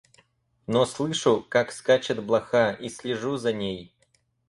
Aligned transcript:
Но 0.65 0.87
слышу, 0.87 1.45
как 1.47 1.71
скачет 1.71 2.23
блоха, 2.25 2.71
и 2.71 2.89
слежу 2.89 3.37
за 3.37 3.53
ней. 3.53 3.93